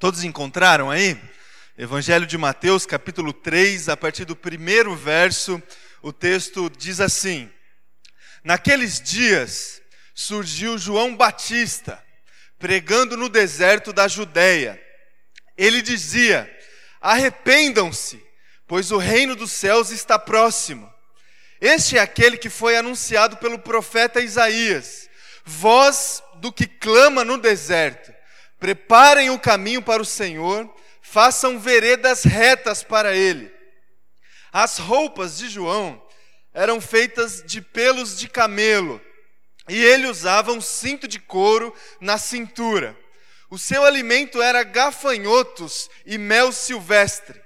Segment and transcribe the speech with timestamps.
[0.00, 1.20] Todos encontraram aí?
[1.76, 5.62] Evangelho de Mateus, capítulo 3, a partir do primeiro verso,
[6.00, 7.52] o texto diz assim:
[8.42, 9.82] Naqueles dias
[10.14, 12.02] surgiu João Batista,
[12.58, 14.82] pregando no deserto da Judéia.
[15.54, 16.50] Ele dizia:
[16.98, 18.24] Arrependam-se,
[18.66, 20.90] pois o reino dos céus está próximo.
[21.60, 25.10] Este é aquele que foi anunciado pelo profeta Isaías,
[25.44, 28.18] voz do que clama no deserto.
[28.60, 33.50] Preparem o caminho para o Senhor, façam veredas retas para ele.
[34.52, 36.00] As roupas de João
[36.52, 39.00] eram feitas de pelos de camelo,
[39.68, 42.96] e ele usava um cinto de couro na cintura.
[43.48, 47.40] O seu alimento era gafanhotos e mel silvestre.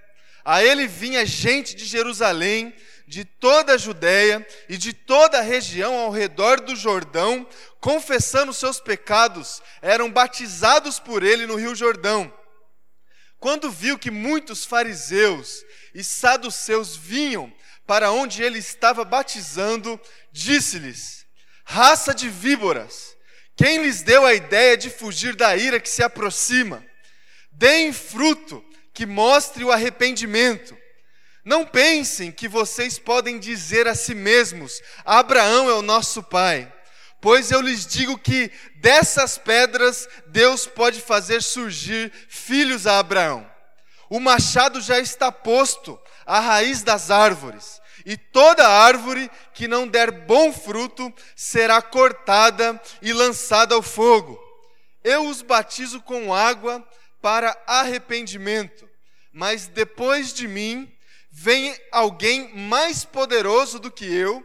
[0.45, 2.75] A ele vinha gente de Jerusalém,
[3.07, 7.47] de toda a Judéia e de toda a região ao redor do Jordão,
[7.85, 12.33] confessando seus pecados, eram batizados por ele no Rio Jordão.
[13.39, 15.63] Quando viu que muitos fariseus
[15.95, 17.53] e saduceus vinham
[17.87, 20.01] para onde ele estava batizando,
[20.33, 21.27] disse-lhes:
[21.63, 23.15] Raça de víboras,
[23.55, 26.83] quem lhes deu a ideia de fugir da ira que se aproxima?
[27.53, 30.75] Deem fruto que mostre o arrependimento.
[31.45, 36.74] Não pensem que vocês podem dizer a si mesmos: Abraão é o nosso pai.
[37.25, 43.51] Pois eu lhes digo que dessas pedras Deus pode fazer surgir filhos a Abraão.
[44.11, 50.11] O machado já está posto à raiz das árvores, e toda árvore que não der
[50.11, 54.39] bom fruto será cortada e lançada ao fogo.
[55.03, 56.87] Eu os batizo com água
[57.23, 58.87] para arrependimento,
[59.33, 60.95] mas depois de mim
[61.31, 64.45] vem alguém mais poderoso do que eu,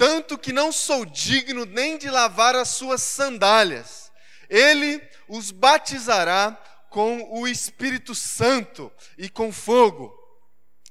[0.00, 4.10] tanto que não sou digno nem de lavar as suas sandálias.
[4.48, 4.98] Ele
[5.28, 10.10] os batizará com o Espírito Santo e com fogo.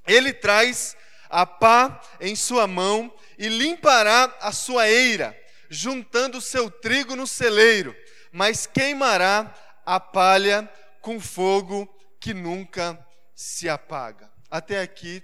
[0.06, 0.96] Ele traz
[1.28, 5.36] a pá em sua mão e limpará a sua eira,
[5.68, 7.96] juntando o seu trigo no celeiro,
[8.30, 9.52] mas queimará
[9.84, 11.84] a palha com fogo
[12.20, 12.96] que nunca
[13.34, 14.30] se apaga.
[14.48, 15.20] Até aqui,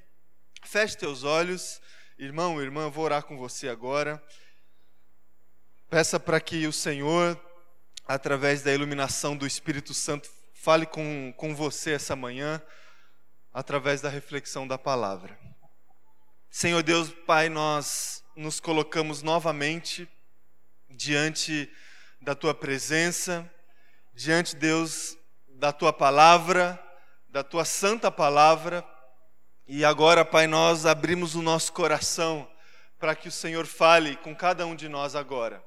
[0.64, 1.80] feche teus olhos,
[2.18, 4.22] irmão, irmã, vou orar com você agora.
[5.90, 7.38] Peça para que o Senhor,
[8.06, 12.60] através da iluminação do Espírito Santo, fale com, com você essa manhã
[13.52, 15.38] através da reflexão da palavra.
[16.50, 20.08] Senhor Deus, Pai, nós nos colocamos novamente
[20.88, 21.70] diante
[22.20, 23.48] da tua presença,
[24.14, 25.18] diante, Deus,
[25.48, 26.82] da tua palavra,
[27.28, 28.82] da tua santa palavra.
[29.68, 32.48] E agora, Pai, nós abrimos o nosso coração
[33.00, 35.60] para que o Senhor fale com cada um de nós agora.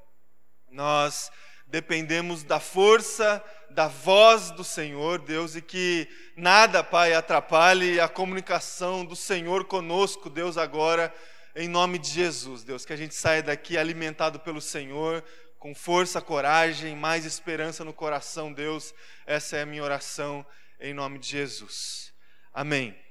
[0.72, 1.30] Nós
[1.68, 6.08] dependemos da força, da voz do Senhor, Deus, e que
[6.38, 11.14] nada, Pai, atrapalhe a comunicação do Senhor conosco, Deus, agora,
[11.54, 15.22] em nome de Jesus, Deus, que a gente saia daqui alimentado pelo Senhor,
[15.58, 18.94] com força, coragem, mais esperança no coração, Deus,
[19.26, 20.46] essa é a minha oração,
[20.80, 22.14] em nome de Jesus.
[22.54, 23.09] Amém.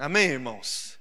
[0.00, 0.96] Amém, irmãos.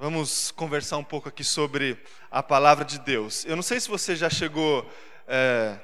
[0.00, 1.96] Vamos conversar um pouco aqui sobre
[2.28, 3.44] a palavra de Deus.
[3.44, 4.84] Eu não sei se você já chegou.
[5.28, 5.78] É,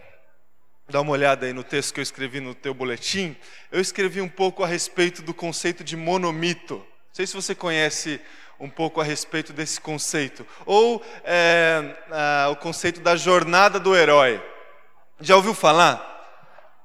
[0.89, 3.37] Dá uma olhada aí no texto que eu escrevi no teu boletim.
[3.71, 6.75] Eu escrevi um pouco a respeito do conceito de monomito.
[6.75, 8.21] Não sei se você conhece
[8.59, 10.45] um pouco a respeito desse conceito.
[10.67, 11.95] Ou é,
[12.51, 14.43] o conceito da jornada do herói.
[15.21, 16.09] Já ouviu falar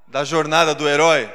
[0.06, 1.34] da jornada do herói?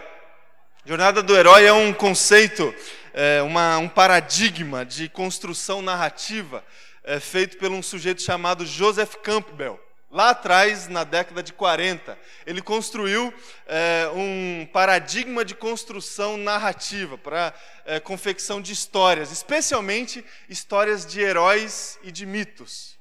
[0.84, 2.72] Jornada do herói é um conceito,
[3.12, 6.64] é, uma, um paradigma de construção narrativa
[7.04, 9.80] é, feito por um sujeito chamado Joseph Campbell.
[10.10, 13.32] Lá atrás, na década de 40, ele construiu
[13.66, 17.54] é, um paradigma de construção narrativa para
[17.86, 22.98] é, confecção de histórias, especialmente histórias de heróis e de mitos.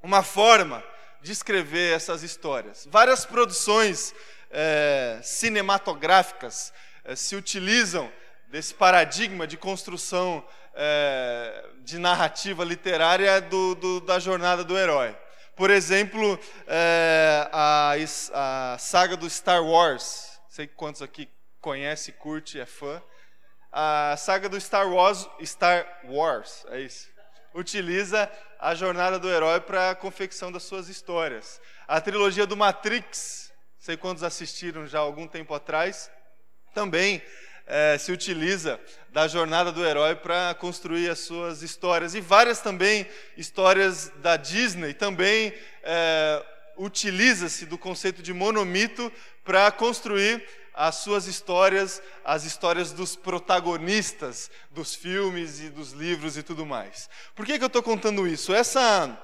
[0.00, 0.84] Uma forma
[1.20, 2.86] de escrever essas histórias.
[2.88, 4.14] Várias produções
[4.50, 6.72] é, cinematográficas
[7.04, 8.10] é, se utilizam
[8.50, 10.44] desse paradigma de construção
[10.74, 15.16] é, de narrativa literária do, do, da jornada do herói.
[15.56, 17.94] Por exemplo, é, a,
[18.32, 20.40] a, saga do Star Wars.
[20.48, 21.28] Sei quantos aqui
[21.60, 23.00] conhece, curte, é fã.
[23.70, 27.08] A saga do Star Wars, Star Wars, é isso.
[27.54, 31.60] Utiliza a jornada do herói para a confecção das suas histórias.
[31.86, 36.10] A trilogia do Matrix, sei quantos assistiram já algum tempo atrás,
[36.74, 37.22] também
[37.70, 38.80] é, se utiliza
[39.10, 42.14] da jornada do herói para construir as suas histórias.
[42.16, 43.06] E várias também
[43.36, 46.44] histórias da Disney também é,
[46.76, 49.10] utiliza-se do conceito de monomito
[49.44, 50.44] para construir
[50.74, 57.08] as suas histórias, as histórias dos protagonistas dos filmes e dos livros e tudo mais.
[57.36, 58.52] Por que, que eu estou contando isso?
[58.52, 59.16] Essa,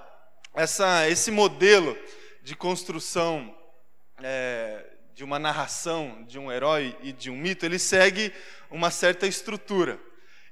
[0.54, 1.96] essa, esse modelo
[2.42, 3.52] de construção
[4.22, 4.84] é,
[5.16, 8.30] de uma narração de um herói e de um mito, ele segue
[8.70, 9.98] uma certa estrutura.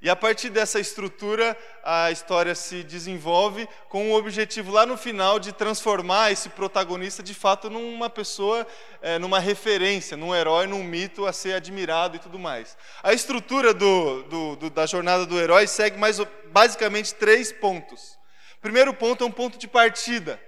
[0.00, 5.38] E a partir dessa estrutura, a história se desenvolve com o objetivo lá no final
[5.38, 8.66] de transformar esse protagonista de fato numa pessoa,
[9.02, 12.74] é, numa referência, num herói, num mito a ser admirado e tudo mais.
[13.02, 16.18] A estrutura do, do, do, da jornada do herói segue mais,
[16.50, 18.18] basicamente três pontos.
[18.62, 20.40] Primeiro ponto é um ponto de partida.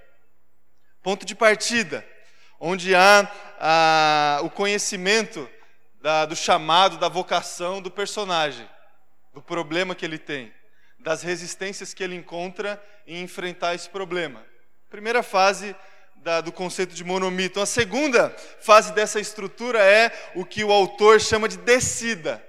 [1.02, 2.04] Ponto de partida,
[2.60, 5.48] onde há a, o conhecimento
[6.00, 8.68] da, do chamado, da vocação do personagem
[9.32, 10.50] do problema que ele tem,
[10.98, 14.42] das resistências que ele encontra em enfrentar esse problema.
[14.88, 15.76] Primeira fase
[16.16, 17.60] da, do conceito de monomito.
[17.60, 22.42] A segunda fase dessa estrutura é o que o autor chama de descida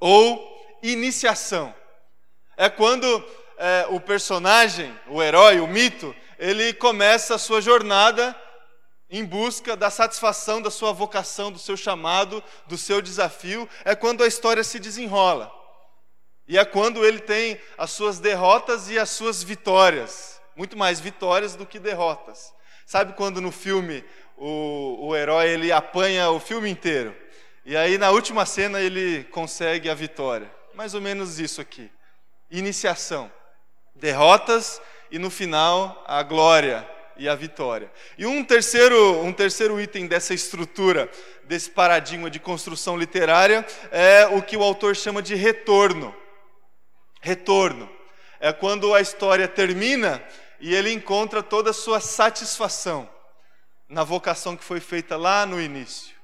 [0.00, 1.72] ou iniciação.
[2.56, 3.06] É quando
[3.56, 8.36] é, o personagem, o herói, o mito, ele começa a sua jornada
[9.12, 13.68] em busca da satisfação da sua vocação, do seu chamado, do seu desafio.
[13.84, 15.52] É quando a história se desenrola.
[16.48, 20.40] E é quando ele tem as suas derrotas e as suas vitórias.
[20.56, 22.54] Muito mais vitórias do que derrotas.
[22.86, 24.02] Sabe quando no filme
[24.34, 27.14] o, o herói ele apanha o filme inteiro?
[27.66, 30.50] E aí na última cena ele consegue a vitória.
[30.72, 31.90] Mais ou menos isso aqui.
[32.50, 33.30] Iniciação.
[33.94, 34.80] Derrotas
[35.10, 37.90] e no final a glória e a vitória.
[38.16, 41.10] E um terceiro, um terceiro item dessa estrutura,
[41.44, 46.14] desse paradigma de construção literária, é o que o autor chama de retorno
[47.22, 47.88] retorno.
[48.38, 50.22] É quando a história termina
[50.60, 53.08] e ele encontra toda a sua satisfação
[53.88, 56.14] na vocação que foi feita lá no início.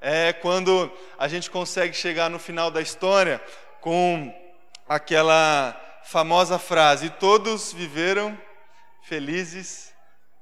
[0.00, 3.42] É quando a gente consegue chegar no final da história
[3.80, 4.32] com
[4.88, 5.74] aquela
[6.04, 8.38] famosa frase: todos viveram
[9.02, 9.89] felizes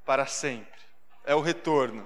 [0.09, 0.81] para sempre.
[1.23, 2.03] É o retorno.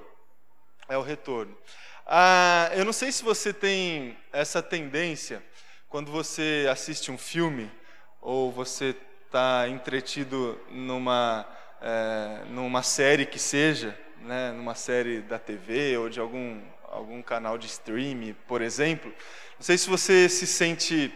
[0.90, 1.58] É o retorno.
[2.06, 5.42] Ah, eu não sei se você tem essa tendência
[5.88, 7.72] quando você assiste um filme
[8.20, 8.94] ou você
[9.26, 11.48] está entretido numa,
[11.82, 17.58] é, numa série que seja, né, numa série da TV ou de algum, algum canal
[17.58, 19.14] de streaming, por exemplo,
[19.58, 21.10] não sei se você se sente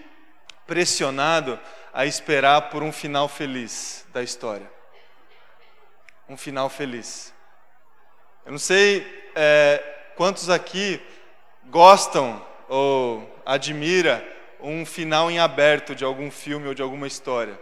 [0.66, 1.60] pressionado
[1.94, 4.77] a esperar por um final feliz da história.
[6.30, 7.34] Um final feliz.
[8.46, 9.84] Eu não sei é,
[10.16, 11.02] quantos aqui
[11.66, 14.26] gostam ou admira
[14.60, 17.60] um final em aberto de algum filme ou de alguma história.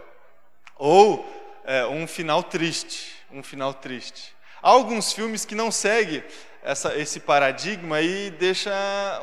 [0.76, 1.24] Ou
[1.64, 4.34] é, um final triste, um final triste.
[4.62, 6.24] Há alguns filmes que não seguem
[6.62, 8.72] essa, esse paradigma e deixa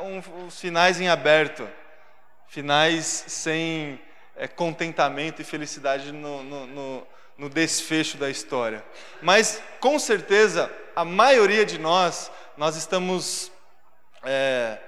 [0.02, 1.68] um, os finais em aberto,
[2.48, 4.00] finais sem
[4.36, 8.84] é, contentamento e felicidade no, no, no, no desfecho da história.
[9.20, 13.50] Mas com certeza a maioria de nós nós estamos
[14.22, 14.78] é,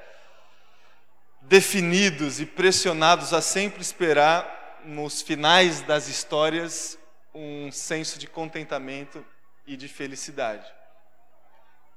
[1.42, 6.98] definidos e pressionados a sempre esperar nos finais das histórias
[7.34, 9.24] um senso de contentamento
[9.66, 10.66] e de felicidade.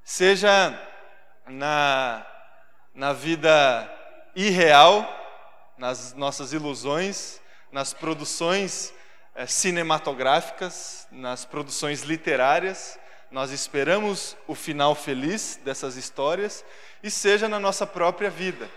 [0.04, 0.78] Seja
[1.48, 2.26] na,
[2.94, 3.90] na vida
[4.36, 5.08] irreal,
[5.78, 7.40] nas nossas ilusões,
[7.72, 8.94] nas produções
[9.40, 13.00] é, cinematográficas, nas produções literárias,
[13.32, 16.66] nós esperamos o final feliz dessas histórias,
[17.02, 18.70] e seja na nossa própria vida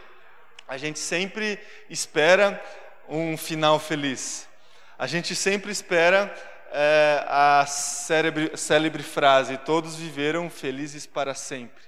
[0.69, 1.59] a gente sempre
[1.91, 2.63] espera
[3.09, 4.49] um final feliz.
[4.97, 6.33] A gente sempre espera
[6.71, 11.83] é, a célebre, célebre frase: todos viveram felizes para sempre.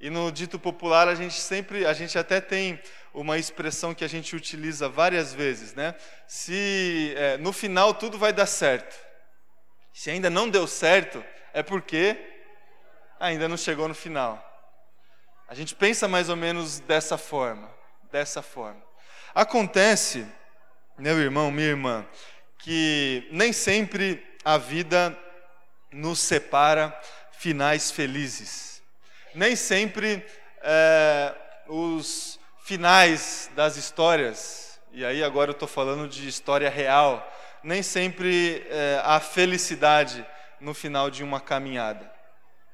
[0.00, 2.80] E no dito popular a gente sempre, a gente até tem
[3.12, 5.94] uma expressão que a gente utiliza várias vezes, né?
[6.26, 8.96] Se é, no final tudo vai dar certo.
[9.92, 12.16] Se ainda não deu certo, é porque
[13.18, 14.46] ainda não chegou no final.
[15.48, 18.82] A gente pensa mais ou menos dessa forma dessa forma.
[19.34, 20.26] Acontece,
[20.98, 22.06] meu irmão, minha irmã,
[22.58, 25.16] que nem sempre a vida
[25.92, 26.98] nos separa
[27.32, 28.82] finais felizes.
[29.34, 30.24] Nem sempre
[30.62, 31.34] é,
[31.68, 32.39] os
[32.70, 37.28] finais das histórias, e aí agora eu estou falando de história real,
[37.64, 40.24] nem sempre é, há felicidade
[40.60, 42.08] no final de uma caminhada.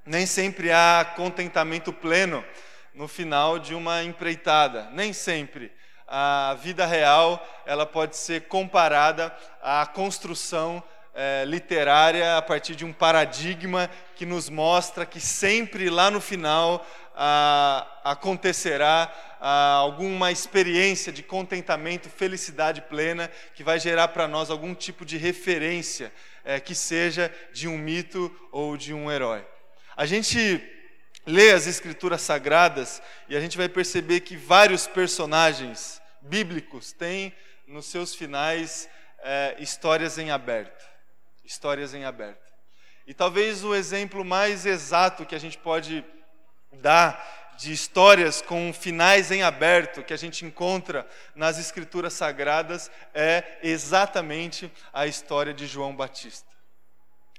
[0.04, 2.44] Nem sempre há contentamento pleno
[2.92, 4.90] no final de uma empreitada.
[4.92, 5.72] Nem sempre
[6.06, 10.84] a vida real ela pode ser comparada à construção
[11.14, 16.86] é, literária a partir de um paradigma que nos mostra que sempre lá no final
[17.16, 24.74] ah, acontecerá ah, alguma experiência de contentamento, felicidade plena, que vai gerar para nós algum
[24.74, 26.12] tipo de referência
[26.44, 29.44] eh, que seja de um mito ou de um herói.
[29.96, 30.62] A gente
[31.26, 37.34] lê as Escrituras Sagradas e a gente vai perceber que vários personagens bíblicos têm
[37.66, 38.88] nos seus finais
[39.20, 40.84] eh, histórias em aberto.
[41.44, 42.44] Histórias em aberto.
[43.06, 46.04] E talvez o exemplo mais exato que a gente pode
[46.76, 53.58] dar de histórias com finais em aberto que a gente encontra nas Escrituras Sagradas é
[53.62, 56.48] exatamente a história de João Batista.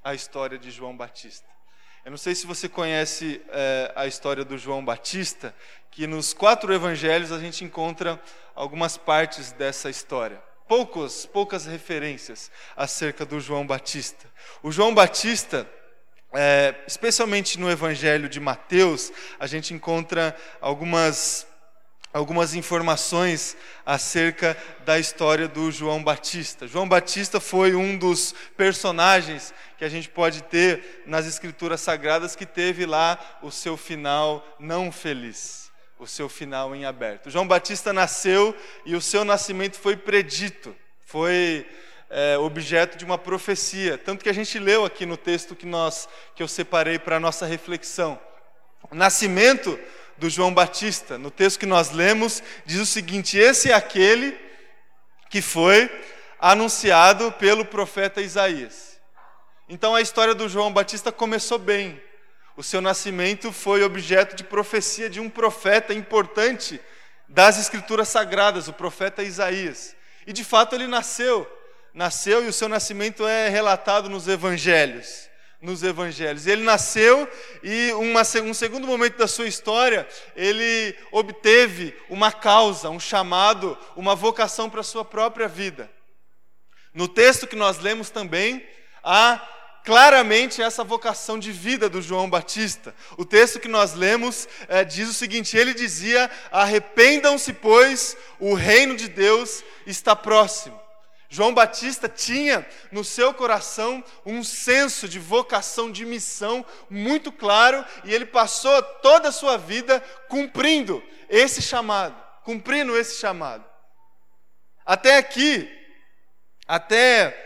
[0.03, 1.45] A história de João Batista.
[2.03, 5.53] Eu não sei se você conhece é, a história do João Batista,
[5.91, 8.19] que nos quatro evangelhos a gente encontra
[8.55, 10.41] algumas partes dessa história.
[10.67, 14.25] Poucos, poucas referências acerca do João Batista.
[14.63, 15.69] O João Batista,
[16.33, 21.47] é, especialmente no Evangelho de Mateus, a gente encontra algumas
[22.13, 23.55] algumas informações
[23.85, 26.67] acerca da história do João Batista.
[26.67, 32.45] João Batista foi um dos personagens que a gente pode ter nas Escrituras Sagradas que
[32.45, 37.29] teve lá o seu final não feliz, o seu final em aberto.
[37.29, 41.67] João Batista nasceu e o seu nascimento foi predito, foi
[42.09, 46.07] é, objeto de uma profecia, tanto que a gente leu aqui no texto que nós
[46.35, 48.19] que eu separei para a nossa reflexão.
[48.89, 49.77] O nascimento
[50.17, 51.17] do João Batista.
[51.17, 54.37] No texto que nós lemos, diz o seguinte: Esse é aquele
[55.29, 55.89] que foi
[56.39, 58.99] anunciado pelo profeta Isaías.
[59.69, 62.01] Então a história do João Batista começou bem.
[62.55, 66.79] O seu nascimento foi objeto de profecia de um profeta importante
[67.27, 69.95] das Escrituras Sagradas, o profeta Isaías.
[70.25, 71.47] E de fato ele nasceu.
[71.97, 75.27] Nasceu e o seu nascimento é relatado nos evangelhos
[75.59, 76.45] nos evangelhos.
[76.45, 77.27] Ele nasceu
[77.63, 84.13] e uma, um segundo momento da sua história, ele obteve uma causa, um chamado, uma
[84.13, 85.89] vocação para a sua própria vida.
[86.93, 88.63] No texto que nós lemos também,
[89.03, 89.41] há
[89.83, 92.93] claramente essa vocação de vida do João Batista.
[93.17, 98.95] O texto que nós lemos é, diz o seguinte: ele dizia: Arrependam-se, pois o reino
[98.95, 100.86] de Deus está próximo.
[101.29, 108.13] João Batista tinha no seu coração um senso de vocação, de missão muito claro, e
[108.13, 113.65] ele passou toda a sua vida cumprindo esse chamado, cumprindo esse chamado.
[114.85, 115.69] Até aqui,
[116.65, 117.45] até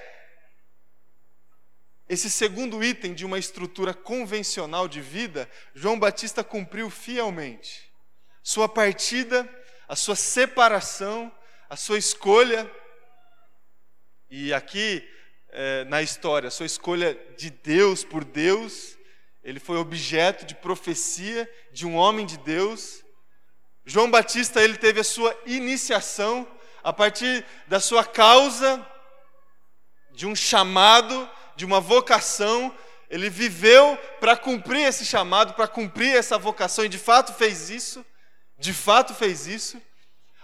[2.07, 7.91] esse segundo item de uma estrutura convencional de vida, João Batista cumpriu fielmente.
[8.43, 9.49] Sua partida,
[9.87, 11.31] a sua separação,
[11.69, 12.69] a sua escolha,
[14.33, 15.05] e aqui
[15.49, 18.97] é, na história, sua escolha de Deus por Deus,
[19.43, 23.03] ele foi objeto de profecia de um homem de Deus.
[23.85, 26.47] João Batista ele teve a sua iniciação
[26.81, 28.87] a partir da sua causa,
[30.11, 32.73] de um chamado, de uma vocação.
[33.09, 38.05] Ele viveu para cumprir esse chamado, para cumprir essa vocação, e de fato fez isso.
[38.57, 39.81] De fato fez isso.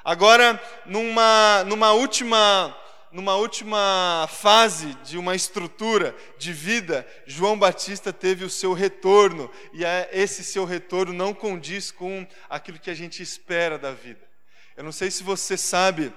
[0.03, 2.75] Agora, numa, numa última
[3.11, 9.85] numa última fase de uma estrutura de vida, João Batista teve o seu retorno, e
[9.85, 14.27] é, esse seu retorno não condiz com aquilo que a gente espera da vida.
[14.75, 16.13] Eu não sei se você sabe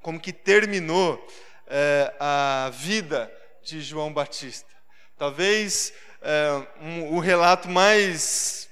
[0.00, 1.26] como que terminou
[1.66, 4.68] é, a vida de João Batista.
[5.16, 8.68] Talvez é, um, o relato mais,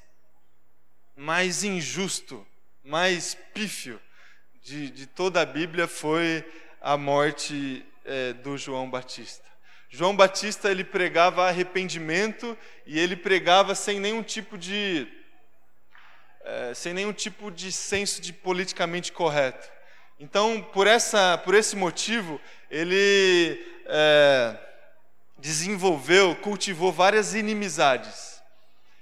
[1.16, 2.46] mais injusto,
[2.84, 4.00] mais pífio
[4.62, 6.44] de, de toda a Bíblia foi
[6.82, 9.44] a morte é, do João Batista.
[9.88, 15.06] João Batista ele pregava arrependimento e ele pregava sem nenhum tipo de
[16.44, 19.70] é, sem nenhum tipo de senso de politicamente correto.
[20.18, 24.58] Então, por essa por esse motivo, ele é,
[25.38, 28.31] desenvolveu, cultivou várias inimizades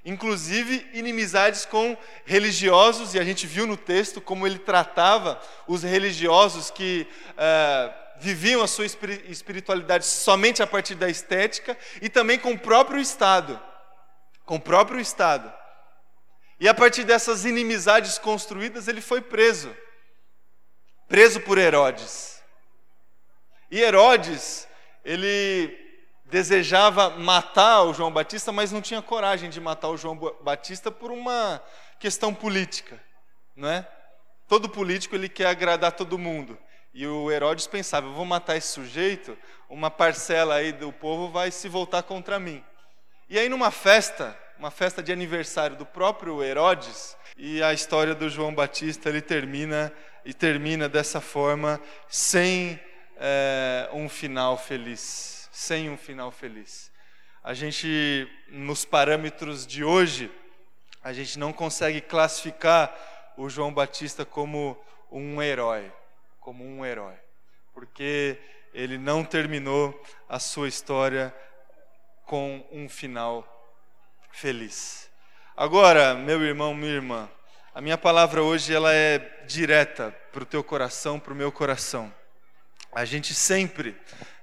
[0.05, 6.71] inclusive inimizades com religiosos, e a gente viu no texto como ele tratava os religiosos
[6.71, 12.59] que uh, viviam a sua espiritualidade somente a partir da estética, e também com o
[12.59, 13.61] próprio Estado.
[14.45, 15.53] Com o próprio Estado.
[16.59, 19.75] E a partir dessas inimizades construídas, ele foi preso.
[21.09, 22.43] Preso por Herodes.
[23.71, 24.69] E Herodes,
[25.05, 25.80] ele
[26.31, 31.11] desejava matar o João Batista, mas não tinha coragem de matar o João Batista por
[31.11, 31.63] uma
[31.99, 33.01] questão política,
[33.55, 33.87] não é?
[34.49, 36.59] Todo político ele quer agradar todo mundo.
[36.93, 41.51] E o Herodes pensava, eu vou matar esse sujeito, uma parcela aí do povo vai
[41.51, 42.65] se voltar contra mim.
[43.29, 48.29] E aí numa festa, uma festa de aniversário do próprio Herodes, e a história do
[48.29, 49.93] João Batista ele termina
[50.25, 52.79] e termina dessa forma sem
[53.17, 56.91] é, um final feliz, sem um final feliz.
[57.43, 60.31] A gente nos parâmetros de hoje,
[61.03, 62.95] a gente não consegue classificar
[63.37, 64.79] o João Batista como
[65.11, 65.91] um herói,
[66.39, 67.15] como um herói,
[67.73, 68.39] porque
[68.73, 71.35] ele não terminou a sua história
[72.25, 73.45] com um final
[74.31, 75.11] feliz.
[75.57, 77.29] Agora, meu irmão, minha irmã,
[77.75, 82.13] a minha palavra hoje ela é direta para o teu coração, para o meu coração.
[82.93, 83.97] A gente sempre,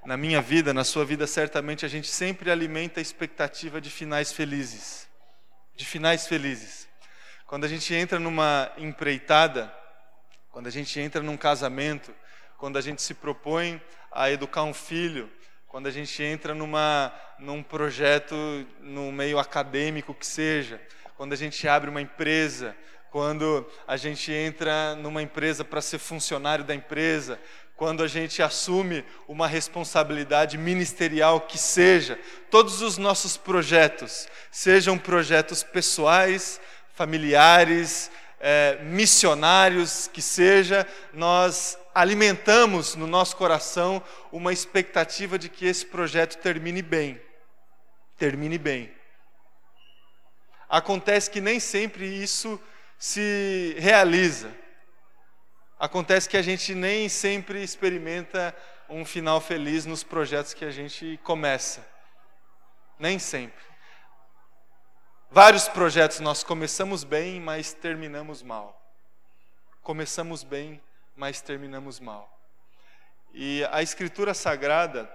[0.08, 4.32] na minha vida, na sua vida, certamente, a gente sempre alimenta a expectativa de finais
[4.32, 5.06] felizes.
[5.76, 6.88] De finais felizes.
[7.46, 9.70] Quando a gente entra numa empreitada,
[10.50, 12.16] quando a gente entra num casamento,
[12.58, 15.30] quando a gente se propõe a educar um filho,
[15.68, 18.34] quando a gente entra numa, num projeto
[18.80, 20.82] no meio acadêmico que seja,
[21.18, 22.74] quando a gente abre uma empresa,
[23.12, 27.38] quando a gente entra numa empresa para ser funcionário da empresa,
[27.78, 32.20] quando a gente assume uma responsabilidade ministerial que seja,
[32.50, 36.60] todos os nossos projetos, sejam projetos pessoais,
[36.96, 45.86] familiares, é, missionários, que seja, nós alimentamos no nosso coração uma expectativa de que esse
[45.86, 47.22] projeto termine bem.
[48.18, 48.92] Termine bem.
[50.68, 52.60] Acontece que nem sempre isso
[52.98, 54.52] se realiza.
[55.80, 58.56] Acontece que a gente nem sempre experimenta
[58.90, 61.88] um final feliz nos projetos que a gente começa.
[62.98, 63.64] Nem sempre.
[65.30, 68.82] Vários projetos nós começamos bem, mas terminamos mal.
[69.84, 70.82] Começamos bem,
[71.16, 72.28] mas terminamos mal.
[73.32, 75.08] E a Escritura Sagrada,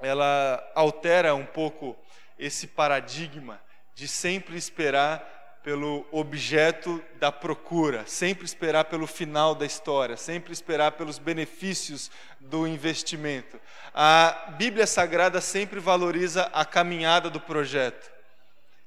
[0.00, 1.96] ela altera um pouco
[2.36, 3.62] esse paradigma
[3.94, 10.92] de sempre esperar pelo objeto da procura, sempre esperar pelo final da história, sempre esperar
[10.92, 13.60] pelos benefícios do investimento.
[13.94, 18.10] A Bíblia Sagrada sempre valoriza a caminhada do projeto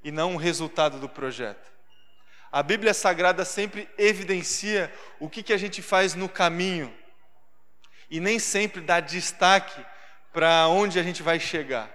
[0.03, 1.71] e não o resultado do projeto.
[2.51, 6.93] A Bíblia Sagrada sempre evidencia o que, que a gente faz no caminho
[8.09, 9.83] e nem sempre dá destaque
[10.31, 11.89] para onde a gente vai chegar.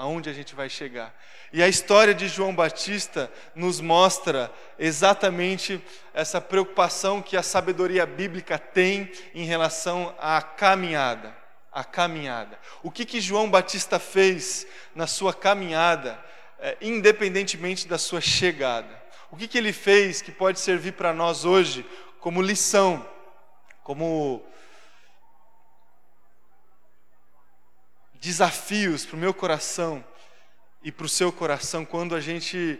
[0.00, 1.14] Aonde a gente vai chegar.
[1.52, 5.78] E a história de João Batista nos mostra exatamente
[6.14, 11.36] essa preocupação que a sabedoria bíblica tem em relação à caminhada.
[11.70, 12.58] A caminhada.
[12.82, 16.18] O que, que João Batista fez na sua caminhada,
[16.58, 18.98] é, independentemente da sua chegada?
[19.30, 21.84] O que, que ele fez que pode servir para nós hoje
[22.20, 23.06] como lição,
[23.84, 24.42] como
[28.20, 30.04] desafios para o meu coração
[30.84, 32.78] e para o seu coração quando a gente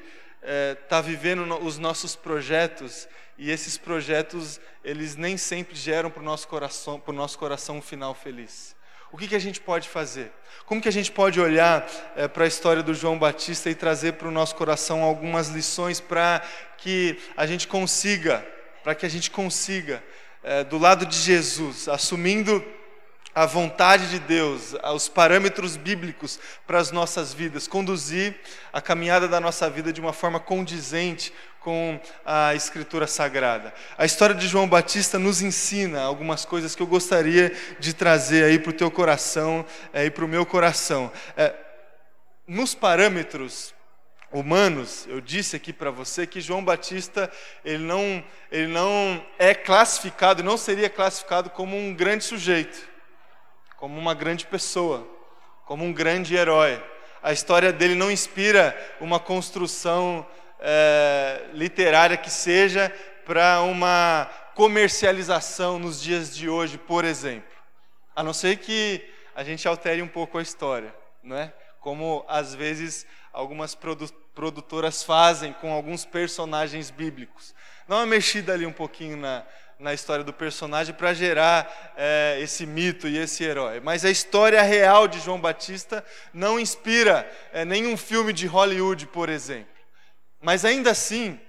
[0.83, 6.25] está é, vivendo os nossos projetos e esses projetos eles nem sempre geram para o
[6.25, 8.77] nosso coração, para o nosso coração um final feliz.
[9.13, 10.31] O que, que a gente pode fazer?
[10.67, 14.13] Como que a gente pode olhar é, para a história do João Batista e trazer
[14.13, 16.43] para o nosso coração algumas lições para
[16.77, 18.47] que a gente consiga,
[18.85, 20.05] para que a gente consiga,
[20.43, 22.65] é, do lado de Jesus, assumindo
[23.35, 28.37] a vontade de Deus, os parâmetros bíblicos para as nossas vidas, conduzir
[28.73, 33.73] a caminhada da nossa vida de uma forma condizente com a Escritura Sagrada.
[33.97, 38.59] A história de João Batista nos ensina algumas coisas que eu gostaria de trazer aí
[38.59, 41.13] para o teu coração é, e para o meu coração.
[41.37, 41.55] É,
[42.47, 43.75] nos parâmetros
[44.33, 47.31] humanos, eu disse aqui para você que João Batista
[47.65, 52.89] ele não, ele não é classificado, não seria classificado como um grande sujeito,
[53.81, 55.09] como uma grande pessoa,
[55.65, 56.81] como um grande herói.
[57.23, 60.27] A história dele não inspira uma construção
[60.61, 67.49] é, literária que seja para uma comercialização nos dias de hoje, por exemplo.
[68.15, 69.03] A não ser que
[69.35, 71.51] a gente altere um pouco a história, não é?
[71.81, 77.55] Como às vezes algumas produ produtoras fazem com alguns personagens bíblicos.
[77.89, 79.45] Dá uma mexida ali um pouquinho na,
[79.81, 83.81] na história do personagem para gerar é, esse mito e esse herói.
[83.81, 89.29] Mas a história real de João Batista não inspira é, nenhum filme de Hollywood, por
[89.29, 89.73] exemplo.
[90.41, 91.41] Mas ainda assim,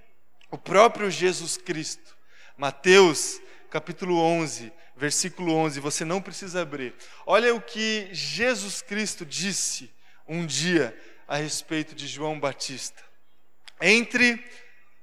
[0.49, 2.15] o próprio Jesus Cristo,
[2.57, 6.93] Mateus capítulo 11, versículo 11, você não precisa abrir.
[7.25, 9.91] Olha o que Jesus Cristo disse
[10.27, 13.01] um dia a respeito de João Batista.
[13.81, 14.43] Entre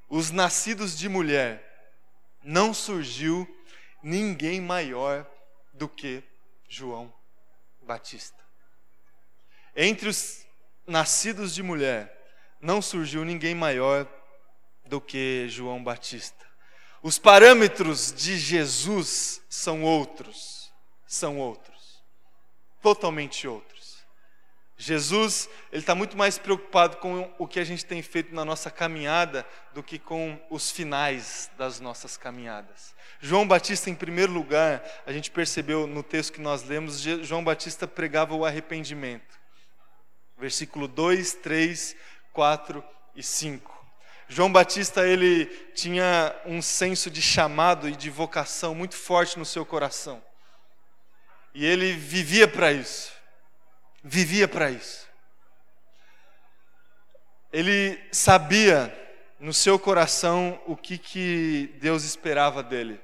[0.08, 1.67] os nascidos de mulher,
[2.42, 3.48] não surgiu
[4.02, 5.28] ninguém maior
[5.72, 6.22] do que
[6.68, 7.12] João
[7.82, 8.42] Batista.
[9.74, 10.44] Entre os
[10.86, 12.14] nascidos de mulher,
[12.60, 14.06] não surgiu ninguém maior
[14.84, 16.46] do que João Batista.
[17.02, 20.72] Os parâmetros de Jesus são outros,
[21.06, 22.02] são outros,
[22.82, 23.77] totalmente outros.
[24.80, 28.70] Jesus, ele está muito mais preocupado com o que a gente tem feito na nossa
[28.70, 32.94] caminhada do que com os finais das nossas caminhadas.
[33.20, 37.88] João Batista, em primeiro lugar, a gente percebeu no texto que nós lemos, João Batista
[37.88, 39.36] pregava o arrependimento.
[40.38, 41.96] Versículo 2, 3,
[42.32, 42.84] 4
[43.16, 43.76] e 5.
[44.28, 49.66] João Batista ele tinha um senso de chamado e de vocação muito forte no seu
[49.66, 50.22] coração.
[51.52, 53.17] E ele vivia para isso.
[54.10, 55.06] Vivia para isso.
[57.52, 58.90] Ele sabia
[59.38, 62.98] no seu coração o que, que Deus esperava dele.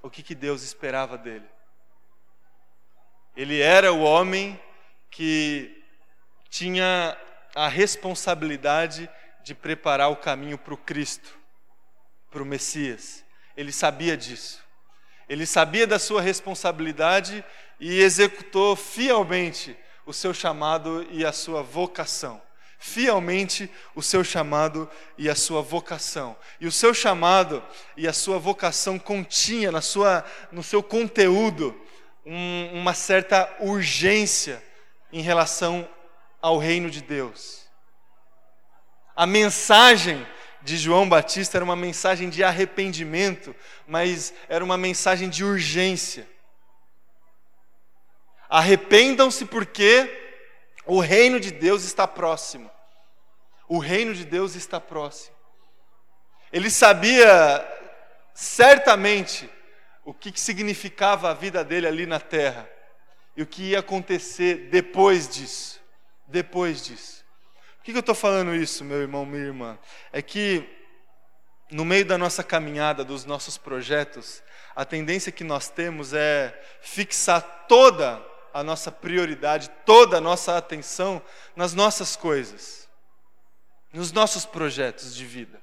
[0.00, 1.44] O que, que Deus esperava dele.
[3.36, 4.58] Ele era o homem
[5.10, 5.84] que
[6.48, 7.14] tinha
[7.54, 9.10] a responsabilidade
[9.44, 11.38] de preparar o caminho para o Cristo,
[12.30, 13.22] para o Messias.
[13.54, 14.64] Ele sabia disso.
[15.28, 17.44] Ele sabia da sua responsabilidade
[17.78, 19.76] e executou fielmente
[20.06, 22.40] o seu chamado e a sua vocação.
[22.78, 24.88] Fielmente o seu chamado
[25.18, 26.36] e a sua vocação.
[26.60, 27.62] E o seu chamado
[27.96, 31.78] e a sua vocação continha na sua, no seu conteúdo
[32.24, 34.62] um, uma certa urgência
[35.12, 35.88] em relação
[36.40, 37.66] ao reino de Deus.
[39.16, 40.24] A mensagem
[40.62, 43.54] de João Batista era uma mensagem de arrependimento,
[43.86, 46.28] mas era uma mensagem de urgência.
[48.48, 50.08] Arrependam-se porque
[50.84, 52.70] o reino de Deus está próximo.
[53.68, 55.34] O reino de Deus está próximo.
[56.52, 57.66] Ele sabia
[58.32, 59.50] certamente
[60.04, 62.70] o que significava a vida dele ali na terra
[63.36, 65.80] e o que ia acontecer depois disso.
[66.28, 67.16] Depois disso
[67.86, 69.78] que, que eu estou falando isso, meu irmão, minha irmã?
[70.12, 70.68] É que
[71.70, 74.42] no meio da nossa caminhada, dos nossos projetos,
[74.74, 78.20] a tendência que nós temos é fixar toda
[78.58, 81.22] a nossa prioridade, toda a nossa atenção
[81.54, 82.88] nas nossas coisas,
[83.92, 85.60] nos nossos projetos de vida.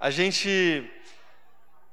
[0.00, 0.90] A gente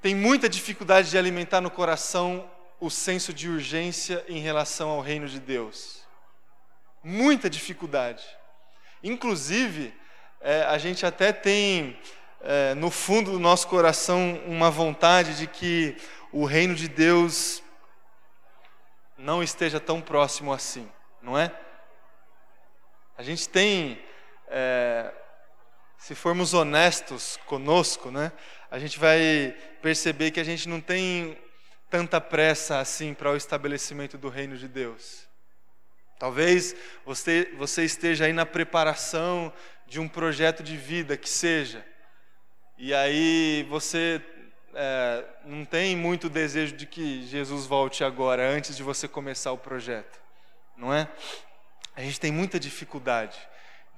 [0.01, 5.27] tem muita dificuldade de alimentar no coração o senso de urgência em relação ao reino
[5.27, 6.01] de Deus.
[7.03, 8.23] Muita dificuldade.
[9.03, 9.93] Inclusive,
[10.39, 11.95] é, a gente até tem
[12.41, 15.95] é, no fundo do nosso coração uma vontade de que
[16.31, 17.61] o reino de Deus
[19.21, 20.89] não esteja tão próximo assim,
[21.21, 21.51] não é?
[23.17, 24.03] A gente tem,
[24.47, 25.13] é,
[25.97, 28.31] se formos honestos conosco, né,
[28.69, 31.37] a gente vai perceber que a gente não tem
[31.89, 35.27] tanta pressa assim para o estabelecimento do reino de Deus.
[36.17, 39.53] Talvez você, você esteja aí na preparação
[39.85, 41.85] de um projeto de vida que seja,
[42.77, 44.21] e aí você
[44.73, 49.57] é, não tem muito desejo de que Jesus volte agora, antes de você começar o
[49.57, 50.19] projeto,
[50.77, 51.07] não é?
[51.95, 53.37] A gente tem muita dificuldade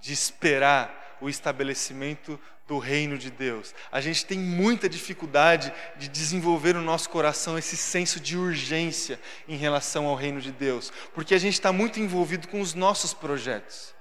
[0.01, 3.73] de esperar o estabelecimento do reino de Deus.
[3.91, 9.55] A gente tem muita dificuldade de desenvolver no nosso coração esse senso de urgência em
[9.55, 13.93] relação ao reino de Deus, porque a gente está muito envolvido com os nossos projetos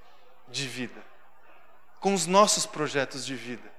[0.48, 1.02] de vida,
[2.00, 3.72] com os nossos projetos de vida.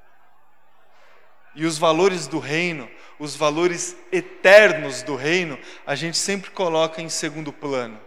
[1.56, 2.90] E os valores do reino,
[3.20, 8.00] os valores eternos do reino, a gente sempre coloca em segundo plano.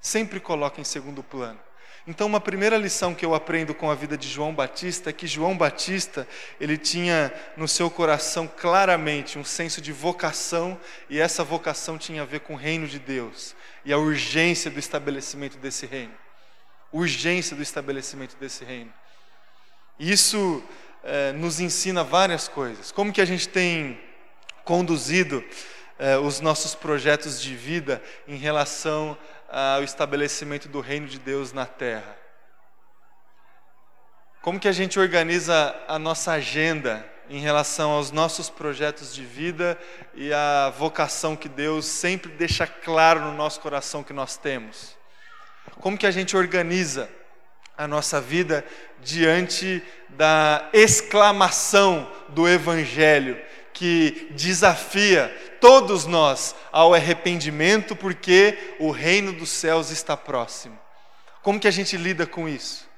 [0.00, 1.60] Sempre coloca em segundo plano.
[2.08, 5.26] Então, uma primeira lição que eu aprendo com a vida de João Batista é que
[5.26, 6.26] João Batista,
[6.60, 10.78] ele tinha no seu coração claramente um senso de vocação,
[11.10, 14.78] e essa vocação tinha a ver com o reino de Deus e a urgência do
[14.78, 16.14] estabelecimento desse reino.
[16.92, 18.92] Urgência do estabelecimento desse reino.
[19.98, 20.62] Isso
[21.06, 22.90] eh, nos ensina várias coisas.
[22.90, 24.00] Como que a gente tem
[24.64, 25.44] conduzido
[26.00, 29.16] eh, os nossos projetos de vida em relação
[29.48, 32.18] ah, o estabelecimento do reino de Deus na terra?
[34.42, 39.78] Como que a gente organiza a nossa agenda em relação aos nossos projetos de vida
[40.12, 44.96] e a vocação que Deus sempre deixa claro no nosso coração que nós temos?
[45.80, 47.08] Como que a gente organiza
[47.76, 48.64] a nossa vida
[49.02, 53.38] diante da exclamação do Evangelho
[53.72, 55.28] que desafia
[55.60, 60.78] todos nós ao arrependimento, porque o reino dos céus está próximo.
[61.42, 62.88] Como que a gente lida com isso?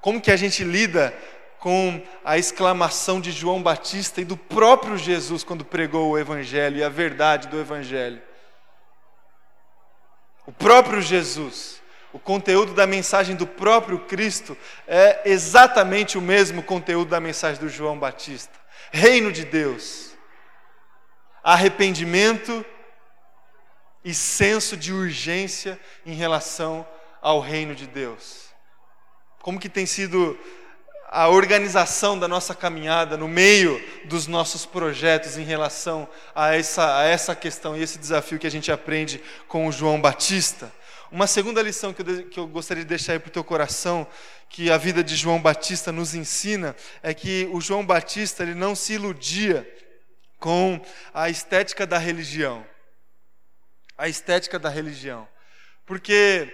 [0.00, 1.14] Como que a gente lida
[1.60, 6.82] com a exclamação de João Batista e do próprio Jesus quando pregou o Evangelho e
[6.82, 8.20] a verdade do Evangelho?
[10.44, 11.79] O próprio Jesus,
[12.12, 17.68] o conteúdo da mensagem do próprio Cristo é exatamente o mesmo conteúdo da mensagem do
[17.68, 18.58] João Batista.
[18.90, 20.10] Reino de Deus,
[21.42, 22.64] arrependimento
[24.04, 26.86] e senso de urgência em relação
[27.22, 28.48] ao reino de Deus.
[29.40, 30.38] Como que tem sido
[31.12, 37.04] a organização da nossa caminhada no meio dos nossos projetos em relação a essa, a
[37.04, 40.72] essa questão e esse desafio que a gente aprende com o João Batista.
[41.12, 44.06] Uma segunda lição que eu, que eu gostaria de deixar aí para o teu coração,
[44.48, 48.76] que a vida de João Batista nos ensina, é que o João Batista ele não
[48.76, 49.68] se iludia
[50.38, 50.80] com
[51.12, 52.64] a estética da religião.
[53.98, 55.26] A estética da religião.
[55.84, 56.48] Porque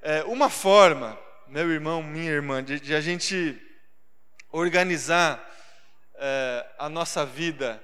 [0.00, 3.60] é, uma forma, meu irmão, minha irmã, de, de a gente
[4.50, 5.38] organizar
[6.14, 7.82] é, a nossa vida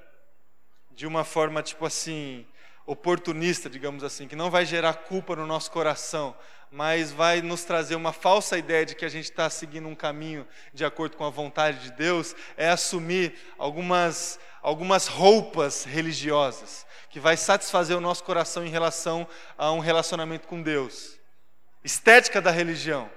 [0.90, 2.46] de uma forma, tipo assim,
[2.86, 6.36] oportunista, digamos assim, que não vai gerar culpa no nosso coração,
[6.70, 10.46] mas vai nos trazer uma falsa ideia de que a gente está seguindo um caminho
[10.72, 17.36] de acordo com a vontade de Deus, é assumir algumas, algumas roupas religiosas, que vai
[17.36, 21.16] satisfazer o nosso coração em relação a um relacionamento com Deus.
[21.84, 23.08] Estética da religião.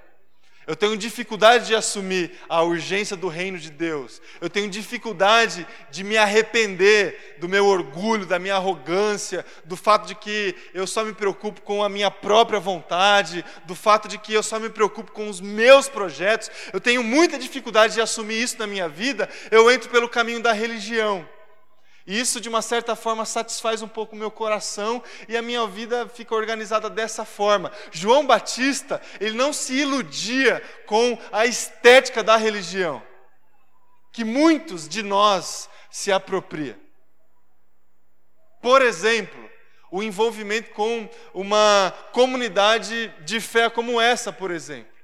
[0.67, 4.21] Eu tenho dificuldade de assumir a urgência do reino de Deus.
[4.41, 10.13] Eu tenho dificuldade de me arrepender do meu orgulho, da minha arrogância, do fato de
[10.13, 14.43] que eu só me preocupo com a minha própria vontade, do fato de que eu
[14.43, 16.51] só me preocupo com os meus projetos.
[16.73, 19.29] Eu tenho muita dificuldade de assumir isso na minha vida.
[19.49, 21.25] Eu entro pelo caminho da religião.
[22.07, 25.67] E isso, de uma certa forma, satisfaz um pouco o meu coração e a minha
[25.67, 27.69] vida fica organizada dessa forma.
[27.91, 33.03] João Batista, ele não se iludia com a estética da religião,
[34.13, 36.77] que muitos de nós se apropriam.
[38.61, 39.49] Por exemplo,
[39.91, 44.95] o envolvimento com uma comunidade de fé como essa, por exemplo.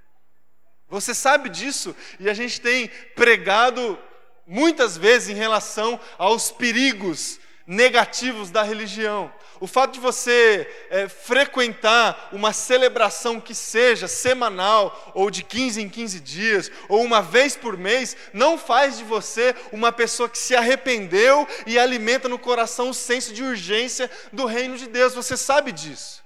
[0.88, 4.00] Você sabe disso e a gente tem pregado
[4.48, 9.34] muitas vezes em relação aos perigos negativos da religião.
[9.60, 15.88] O fato de você é, frequentar uma celebração que seja semanal, ou de 15 em
[15.88, 20.54] 15 dias, ou uma vez por mês, não faz de você uma pessoa que se
[20.54, 25.14] arrependeu e alimenta no coração o senso de urgência do reino de Deus.
[25.14, 26.22] Você sabe disso.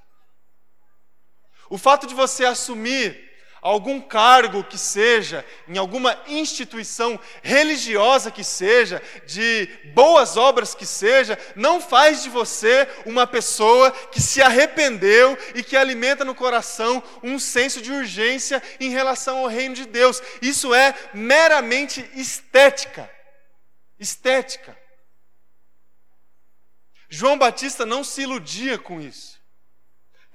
[1.69, 3.26] O fato de você assumir
[3.67, 11.37] algum cargo que seja, em alguma instituição religiosa que seja, de boas obras que seja,
[11.55, 17.37] não faz de você uma pessoa que se arrependeu e que alimenta no coração um
[17.37, 20.21] senso de urgência em relação ao reino de Deus.
[20.41, 23.09] Isso é meramente estética.
[23.99, 24.77] Estética.
[27.09, 29.36] João Batista não se iludia com isso.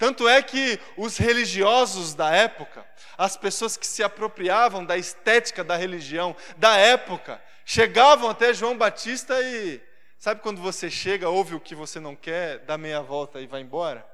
[0.02, 2.84] Tanto é que os religiosos da época,
[3.16, 9.40] as pessoas que se apropriavam da estética da religião da época, chegavam até João Batista
[9.40, 9.80] e.
[10.18, 13.60] Sabe quando você chega, ouve o que você não quer, dá meia volta e vai
[13.60, 14.04] embora?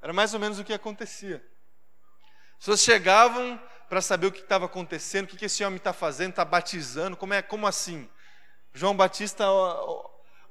[0.00, 1.44] Era mais ou menos o que acontecia.
[2.52, 6.30] As pessoas chegavam para saber o que estava acontecendo, o que esse homem está fazendo,
[6.30, 8.08] está batizando, como é, como assim?
[8.72, 9.44] João Batista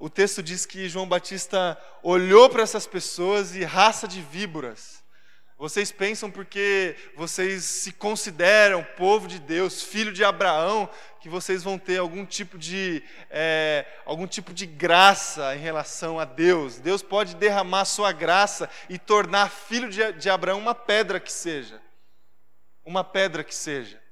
[0.03, 5.01] o texto diz que João Batista olhou para essas pessoas e raça de víboras.
[5.57, 10.89] Vocês pensam porque vocês se consideram povo de Deus, filho de Abraão,
[11.21, 16.25] que vocês vão ter algum tipo de é, algum tipo de graça em relação a
[16.25, 16.79] Deus.
[16.79, 21.81] Deus pode derramar sua graça e tornar filho de, de Abraão uma pedra que seja,
[22.83, 24.02] uma pedra que seja.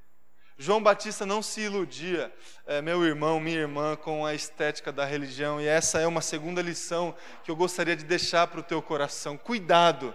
[0.61, 2.31] João Batista não se iludia,
[2.67, 6.61] é, meu irmão, minha irmã, com a estética da religião, e essa é uma segunda
[6.61, 9.39] lição que eu gostaria de deixar para o teu coração.
[9.39, 10.13] Cuidado,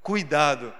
[0.00, 0.72] cuidado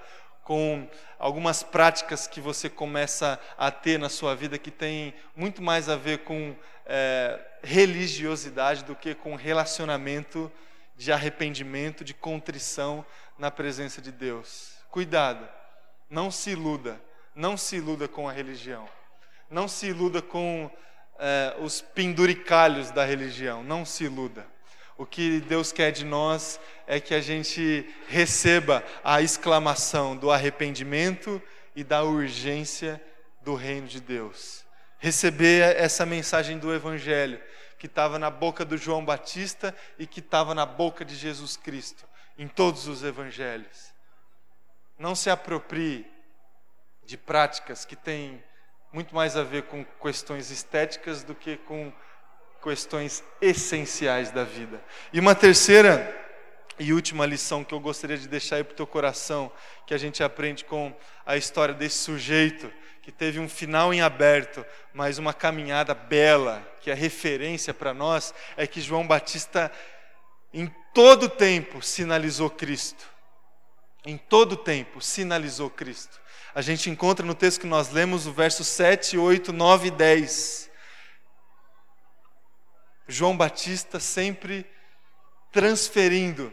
[0.44, 5.88] com algumas práticas que você começa a ter na sua vida que tem muito mais
[5.88, 6.54] a ver com
[6.86, 10.48] é, religiosidade do que com relacionamento
[10.96, 13.04] de arrependimento, de contrição
[13.36, 14.76] na presença de Deus.
[14.92, 15.48] Cuidado,
[16.08, 17.00] não se iluda
[17.36, 18.88] não se iluda com a religião.
[19.50, 20.70] Não se iluda com
[21.18, 23.62] é, os penduricalhos da religião.
[23.62, 24.46] Não se iluda.
[24.96, 31.40] O que Deus quer de nós é que a gente receba a exclamação do arrependimento
[31.74, 33.00] e da urgência
[33.42, 34.64] do reino de Deus.
[34.98, 37.38] Receber essa mensagem do Evangelho
[37.78, 42.06] que estava na boca do João Batista e que estava na boca de Jesus Cristo,
[42.38, 43.92] em todos os evangelhos.
[44.98, 46.15] Não se aproprie
[47.06, 48.42] de práticas que têm
[48.92, 51.92] muito mais a ver com questões estéticas do que com
[52.62, 54.82] questões essenciais da vida.
[55.12, 56.24] E uma terceira
[56.78, 59.50] e última lição que eu gostaria de deixar aí para o teu coração,
[59.86, 62.70] que a gente aprende com a história desse sujeito
[63.06, 68.34] que teve um final em aberto, mas uma caminhada bela, que é referência para nós,
[68.56, 69.70] é que João Batista,
[70.52, 73.06] em todo tempo, sinalizou Cristo.
[74.04, 76.20] Em todo tempo, sinalizou Cristo.
[76.56, 80.70] A gente encontra no texto que nós lemos, o verso 7, 8, 9 e 10.
[83.06, 84.66] João Batista sempre
[85.52, 86.50] transferindo,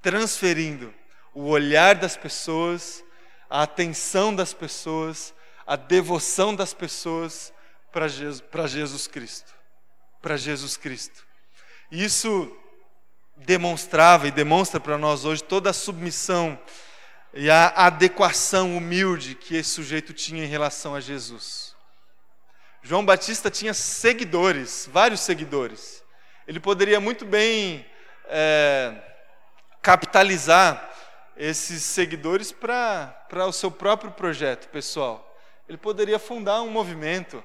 [0.00, 0.94] transferindo
[1.34, 3.02] o olhar das pessoas,
[3.50, 5.34] a atenção das pessoas
[5.66, 7.52] a devoção das pessoas
[7.90, 9.52] para Jesus, Jesus Cristo.
[10.22, 11.26] Para Jesus Cristo.
[11.90, 12.56] Isso
[13.36, 16.58] demonstrava e demonstra para nós hoje toda a submissão
[17.38, 21.76] e a adequação humilde que esse sujeito tinha em relação a Jesus.
[22.82, 26.02] João Batista tinha seguidores, vários seguidores.
[26.48, 27.84] Ele poderia muito bem
[28.24, 28.94] é,
[29.82, 30.90] capitalizar
[31.36, 35.36] esses seguidores para o seu próprio projeto pessoal.
[35.68, 37.44] Ele poderia fundar um movimento,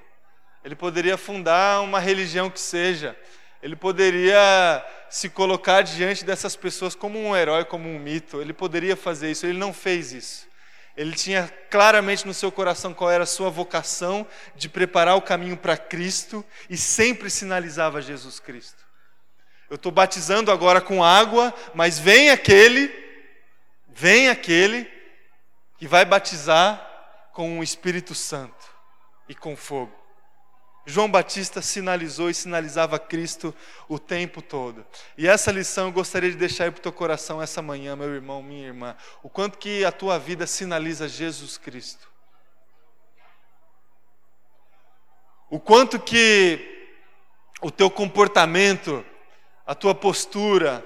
[0.63, 3.17] ele poderia fundar uma religião que seja,
[3.61, 8.95] ele poderia se colocar diante dessas pessoas como um herói, como um mito, ele poderia
[8.95, 10.49] fazer isso, ele não fez isso.
[10.95, 15.55] Ele tinha claramente no seu coração qual era a sua vocação de preparar o caminho
[15.55, 18.83] para Cristo e sempre sinalizava Jesus Cristo.
[19.69, 22.93] Eu estou batizando agora com água, mas vem aquele,
[23.87, 24.89] vem aquele
[25.77, 26.87] que vai batizar
[27.31, 28.69] com o Espírito Santo
[29.29, 30.00] e com fogo.
[30.85, 33.53] João Batista sinalizou e sinalizava Cristo
[33.87, 34.85] o tempo todo.
[35.17, 38.13] E essa lição eu gostaria de deixar aí para o teu coração essa manhã, meu
[38.13, 38.95] irmão, minha irmã.
[39.21, 42.09] O quanto que a tua vida sinaliza Jesus Cristo.
[45.49, 46.89] O quanto que
[47.61, 49.05] o teu comportamento,
[49.67, 50.83] a tua postura,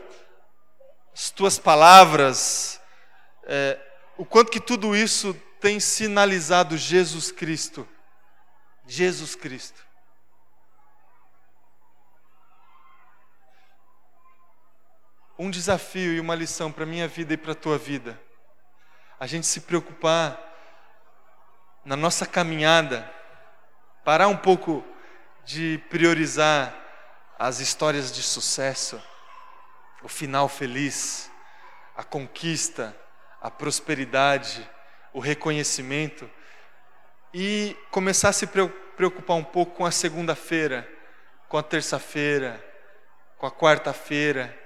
[1.13, 2.81] as tuas palavras,
[3.43, 3.79] é,
[4.17, 7.87] o quanto que tudo isso tem sinalizado Jesus Cristo.
[8.85, 9.84] Jesus Cristo.
[15.37, 18.19] Um desafio e uma lição para a minha vida e para a tua vida.
[19.19, 20.39] A gente se preocupar
[21.83, 23.09] na nossa caminhada,
[24.03, 24.83] parar um pouco
[25.43, 26.73] de priorizar
[27.37, 29.01] as histórias de sucesso,
[30.01, 31.29] o final feliz,
[31.95, 32.95] a conquista,
[33.41, 34.67] a prosperidade,
[35.13, 36.29] o reconhecimento
[37.33, 40.89] e começar a se preocupar um pouco com a segunda-feira,
[41.47, 42.63] com a terça-feira,
[43.37, 44.64] com a quarta-feira.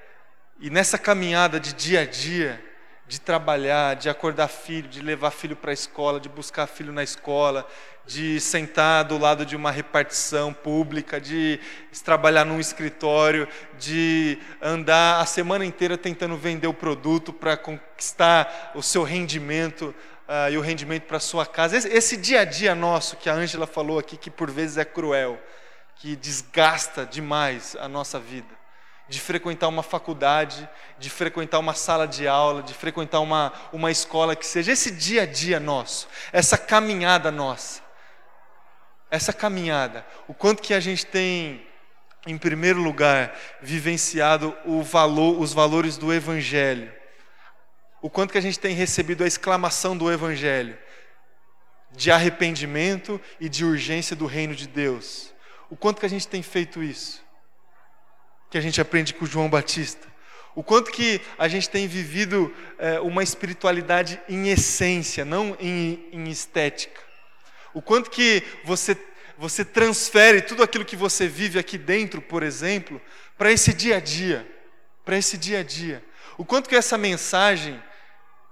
[0.61, 2.61] E nessa caminhada de dia a dia,
[3.07, 7.01] de trabalhar, de acordar filho, de levar filho para a escola, de buscar filho na
[7.01, 7.65] escola,
[8.05, 11.61] de sentar do lado de uma repartição pública, de
[12.03, 18.83] trabalhar num escritório, de andar a semana inteira tentando vender o produto para conquistar o
[18.83, 19.95] seu rendimento
[20.27, 21.77] uh, e o rendimento para sua casa.
[21.77, 24.83] Esse, esse dia a dia nosso que a Ângela falou aqui, que por vezes é
[24.83, 25.41] cruel,
[25.95, 28.58] que desgasta demais a nossa vida
[29.09, 30.69] de frequentar uma faculdade,
[30.99, 35.23] de frequentar uma sala de aula, de frequentar uma, uma escola que seja, esse dia
[35.23, 37.81] a dia nosso, essa caminhada nossa,
[39.09, 41.65] essa caminhada, o quanto que a gente tem,
[42.27, 46.93] em primeiro lugar, vivenciado o valor, os valores do Evangelho,
[48.01, 50.77] o quanto que a gente tem recebido a exclamação do Evangelho
[51.91, 55.33] de arrependimento e de urgência do reino de Deus.
[55.67, 57.27] O quanto que a gente tem feito isso?
[58.49, 60.07] Que a gente aprende com João Batista.
[60.55, 66.29] O quanto que a gente tem vivido é, uma espiritualidade em essência, não em, em
[66.29, 67.01] estética.
[67.73, 68.97] O quanto que você,
[69.37, 72.99] você transfere tudo aquilo que você vive aqui dentro, por exemplo,
[73.37, 74.45] para esse dia a dia.
[75.05, 76.03] Para esse dia a dia.
[76.37, 77.81] O quanto que essa mensagem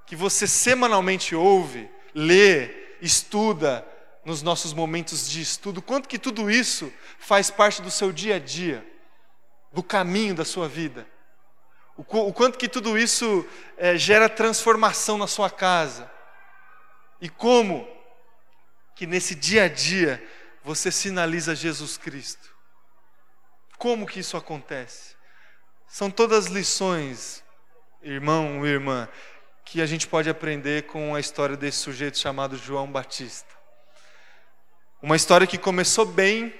[0.06, 2.70] que você semanalmente ouve, lê,
[3.02, 3.86] estuda
[4.24, 8.40] nos nossos momentos de estudo, quanto que tudo isso faz parte do seu dia a
[8.40, 8.86] dia,
[9.72, 11.08] do caminho da sua vida.
[11.96, 13.46] O, o quanto que tudo isso
[13.78, 16.10] é, gera transformação na sua casa.
[17.20, 17.88] E como
[18.96, 20.24] que nesse dia a dia
[20.64, 22.56] você sinaliza Jesus Cristo.
[23.78, 25.16] Como que isso acontece?
[25.88, 27.44] São todas lições,
[28.02, 29.08] irmão ou irmã,
[29.64, 33.56] que a gente pode aprender com a história desse sujeito chamado João Batista.
[35.02, 36.54] Uma história que começou bem,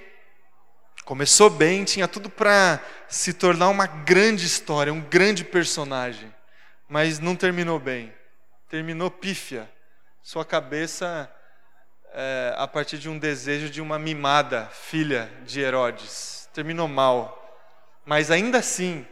[1.08, 6.30] começou bem, tinha tudo para se tornar uma grande história, um grande personagem,
[6.86, 8.12] mas não terminou bem.
[8.68, 9.66] Terminou pífia.
[10.22, 11.34] Sua cabeça
[12.12, 16.46] é, a partir de um desejo de uma mimada filha de Herodes.
[16.52, 17.58] Terminou mal.
[18.04, 19.06] Mas ainda assim,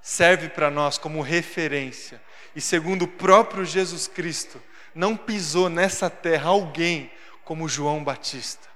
[0.00, 2.20] serve para nós como referência.
[2.52, 4.60] E segundo o próprio Jesus Cristo,
[4.92, 7.12] não pisou nessa terra alguém
[7.44, 8.68] como João Batista.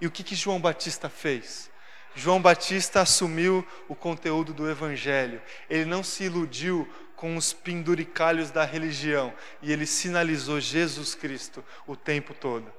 [0.00, 1.68] E o que, que João Batista fez?
[2.14, 5.40] João Batista assumiu o conteúdo do Evangelho.
[5.68, 11.96] Ele não se iludiu com os penduricalhos da religião e ele sinalizou Jesus Cristo o
[11.96, 12.72] tempo todo.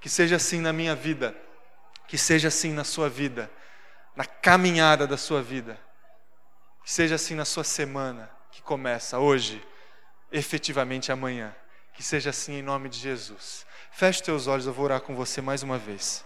[0.00, 1.34] Que seja assim na minha vida,
[2.08, 3.50] que seja assim na sua vida,
[4.16, 5.78] na caminhada da sua vida,
[6.84, 9.64] que seja assim na sua semana que começa hoje,
[10.30, 11.54] efetivamente amanhã.
[11.94, 13.64] Que seja assim em nome de Jesus.
[13.92, 16.24] Feche teus olhos, eu vou orar com você mais uma vez.